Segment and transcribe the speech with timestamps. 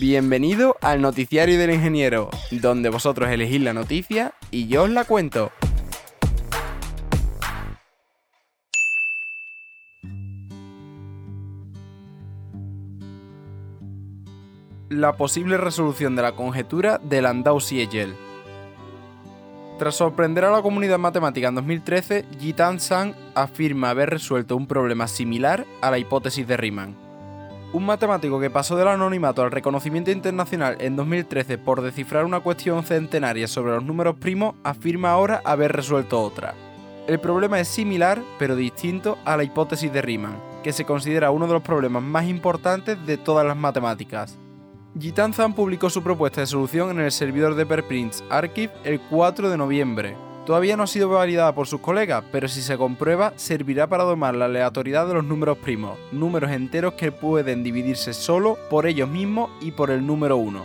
[0.00, 5.50] Bienvenido al Noticiario del Ingeniero, donde vosotros elegís la noticia y yo os la cuento.
[14.88, 18.14] La posible resolución de la conjetura de Landau-Siegel.
[19.80, 25.08] Tras sorprender a la comunidad matemática en 2013, Jitan Sang afirma haber resuelto un problema
[25.08, 27.07] similar a la hipótesis de Riemann.
[27.70, 32.82] Un matemático que pasó del anonimato al reconocimiento internacional en 2013 por descifrar una cuestión
[32.82, 36.54] centenaria sobre los números primos afirma ahora haber resuelto otra.
[37.06, 41.46] El problema es similar pero distinto a la hipótesis de Riemann, que se considera uno
[41.46, 44.38] de los problemas más importantes de todas las matemáticas.
[44.98, 49.50] Jitan Zhang publicó su propuesta de solución en el servidor de Perprints Archive el 4
[49.50, 50.16] de noviembre,
[50.48, 54.34] Todavía no ha sido validada por sus colegas, pero si se comprueba, servirá para domar
[54.34, 59.50] la aleatoriedad de los números primos, números enteros que pueden dividirse solo por ellos mismos
[59.60, 60.64] y por el número 1.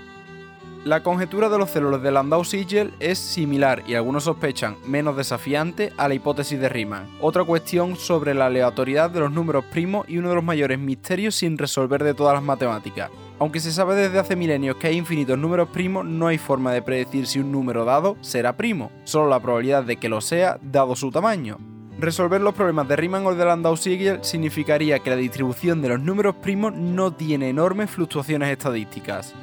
[0.86, 6.08] La conjetura de los celos de Landau-Siegel es similar y algunos sospechan menos desafiante a
[6.08, 10.30] la hipótesis de Riemann, otra cuestión sobre la aleatoriedad de los números primos y uno
[10.30, 13.12] de los mayores misterios sin resolver de todas las matemáticas.
[13.40, 16.82] Aunque se sabe desde hace milenios que hay infinitos números primos, no hay forma de
[16.82, 20.96] predecir si un número dado será primo, solo la probabilidad de que lo sea dado
[20.96, 21.58] su tamaño.
[22.00, 26.36] Resolver los problemas de Riemann o de Landau-Siegel significaría que la distribución de los números
[26.36, 29.34] primos no tiene enormes fluctuaciones estadísticas.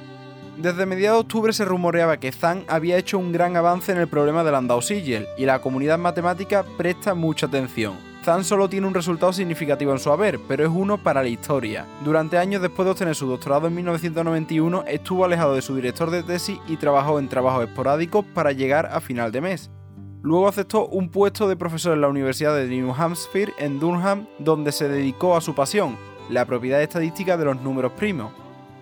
[0.56, 4.08] Desde mediados de octubre se rumoreaba que Zhang había hecho un gran avance en el
[4.08, 8.09] problema de Landau-Siegel y la comunidad matemática presta mucha atención.
[8.24, 11.86] Zhang solo tiene un resultado significativo en su haber, pero es uno para la historia.
[12.04, 16.22] Durante años después de obtener su doctorado en 1991, estuvo alejado de su director de
[16.22, 19.70] tesis y trabajó en trabajos esporádicos para llegar a final de mes.
[20.22, 24.70] Luego aceptó un puesto de profesor en la Universidad de New Hampshire en Durham, donde
[24.70, 25.96] se dedicó a su pasión,
[26.28, 28.32] la propiedad estadística de los números primos.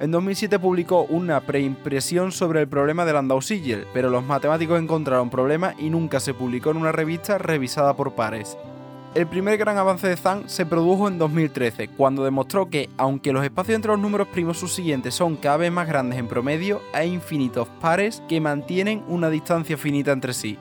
[0.00, 5.74] En 2007 publicó una preimpresión sobre el problema de Landau-Siegel, pero los matemáticos encontraron problemas
[5.78, 8.56] y nunca se publicó en una revista revisada por pares.
[9.14, 13.42] El primer gran avance de Zhang se produjo en 2013, cuando demostró que, aunque los
[13.42, 17.66] espacios entre los números primos subsiguientes son cada vez más grandes en promedio, hay infinitos
[17.80, 20.58] pares que mantienen una distancia finita entre sí.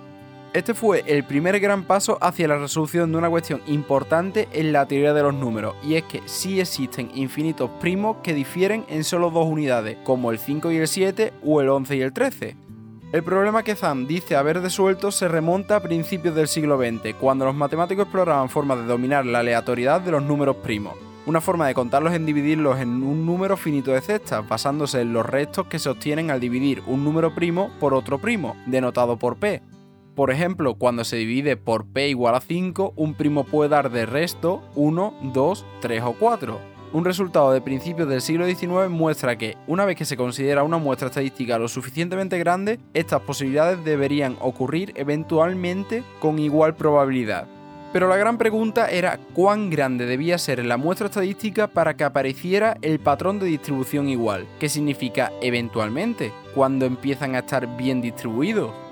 [0.54, 4.88] Este fue el primer gran paso hacia la resolución de una cuestión importante en la
[4.88, 9.30] teoría de los números, y es que sí existen infinitos primos que difieren en solo
[9.30, 12.67] dos unidades, como el 5 y el 7 o el 11 y el 13.
[13.14, 17.46] El problema que Zhang dice haber desuelto se remonta a principios del siglo XX, cuando
[17.46, 20.96] los matemáticos exploraban formas de dominar la aleatoriedad de los números primos,
[21.26, 25.26] una forma de contarlos en dividirlos en un número finito de cestas, basándose en los
[25.26, 29.62] restos que se obtienen al dividir un número primo por otro primo, denotado por p.
[30.14, 34.06] Por ejemplo, cuando se divide por p igual a 5, un primo puede dar de
[34.06, 36.77] resto 1, 2, 3 o 4.
[36.94, 40.78] Un resultado de principios del siglo XIX muestra que, una vez que se considera una
[40.78, 47.46] muestra estadística lo suficientemente grande, estas posibilidades deberían ocurrir eventualmente con igual probabilidad.
[47.92, 52.78] Pero la gran pregunta era cuán grande debía ser la muestra estadística para que apareciera
[52.82, 58.87] el patrón de distribución igual, que significa eventualmente, cuando empiezan a estar bien distribuidos.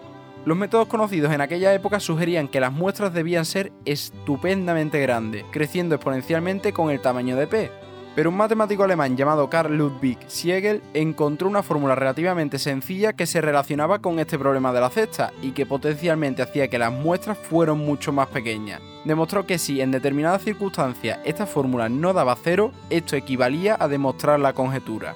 [0.46, 5.96] Los métodos conocidos en aquella época sugerían que las muestras debían ser estupendamente grandes, creciendo
[5.96, 7.72] exponencialmente con el tamaño de P,
[8.16, 13.42] pero un matemático alemán llamado Karl Ludwig Siegel encontró una fórmula relativamente sencilla que se
[13.42, 17.80] relacionaba con este problema de la cesta y que potencialmente hacía que las muestras fueran
[17.80, 18.82] mucho más pequeñas.
[19.04, 24.40] Demostró que si en determinadas circunstancias esta fórmula no daba cero, esto equivalía a demostrar
[24.40, 25.16] la conjetura.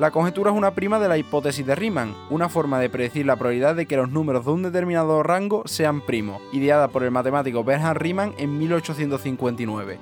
[0.00, 3.36] La conjetura es una prima de la hipótesis de Riemann, una forma de predecir la
[3.36, 7.64] probabilidad de que los números de un determinado rango sean primos, ideada por el matemático
[7.64, 9.98] Bernhard Riemann en 1859.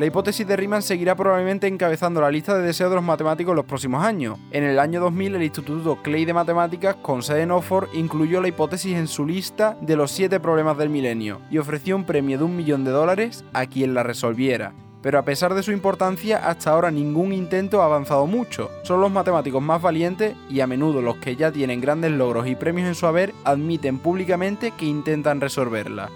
[0.00, 3.56] La hipótesis de Riemann seguirá probablemente encabezando la lista de deseos de los matemáticos en
[3.58, 4.36] los próximos años.
[4.50, 8.48] En el año 2000, el Instituto Clay de Matemáticas, con sede en Oxford, incluyó la
[8.48, 12.42] hipótesis en su lista de los siete problemas del milenio y ofreció un premio de
[12.42, 14.74] un millón de dólares a quien la resolviera.
[15.02, 18.70] Pero a pesar de su importancia, hasta ahora ningún intento ha avanzado mucho.
[18.82, 22.56] Son los matemáticos más valientes y a menudo los que ya tienen grandes logros y
[22.56, 26.10] premios en su haber admiten públicamente que intentan resolverla.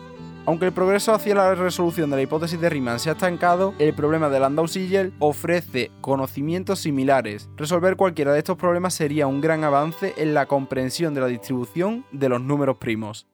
[0.46, 3.94] Aunque el progreso hacia la resolución de la hipótesis de Riemann se ha estancado, el
[3.94, 7.48] problema de Landau-Siegel ofrece conocimientos similares.
[7.56, 12.04] Resolver cualquiera de estos problemas sería un gran avance en la comprensión de la distribución
[12.10, 13.26] de los números primos.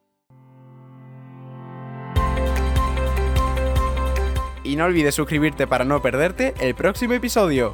[4.66, 7.72] Y no olvides suscribirte para no perderte el próximo episodio.